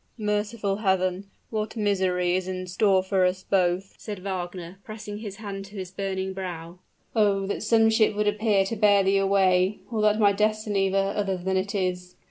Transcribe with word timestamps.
"Merciful 0.17 0.77
Heaven! 0.77 1.29
what 1.51 1.77
misery 1.77 2.35
is 2.35 2.47
in 2.47 2.65
store 2.65 3.03
for 3.03 3.23
us 3.23 3.43
both!" 3.47 3.93
said 3.99 4.17
Wagner, 4.17 4.79
pressing 4.83 5.19
his 5.19 5.35
hand 5.35 5.63
to 5.65 5.75
his 5.75 5.91
burning 5.91 6.33
brow. 6.33 6.79
"Oh! 7.15 7.45
that 7.45 7.61
some 7.61 7.91
ship 7.91 8.15
would 8.15 8.27
appear 8.27 8.65
to 8.65 8.75
bear 8.75 9.03
thee 9.03 9.19
away 9.19 9.77
or 9.91 10.01
that 10.01 10.17
my 10.19 10.31
destiny 10.33 10.89
were 10.89 11.13
other 11.15 11.37
than 11.37 11.55
it 11.55 11.75
is!" 11.75 12.15